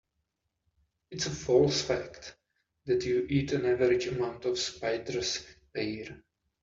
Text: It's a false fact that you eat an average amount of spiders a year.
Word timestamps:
It's 1.11 1.27
a 1.27 1.29
false 1.29 1.83
fact 1.83 2.33
that 2.85 3.05
you 3.05 3.27
eat 3.29 3.51
an 3.51 3.67
average 3.67 4.07
amount 4.07 4.45
of 4.45 4.57
spiders 4.57 5.45
a 5.75 5.83
year. 5.85 6.23